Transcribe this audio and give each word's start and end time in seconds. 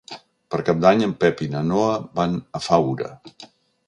Per 0.53 0.59
Cap 0.69 0.77
d'Any 0.85 1.03
en 1.07 1.11
Pep 1.23 1.43
i 1.47 1.49
na 1.55 1.61
Noa 1.71 1.91
van 2.21 2.33
a 2.61 2.63
Faura. 2.69 3.11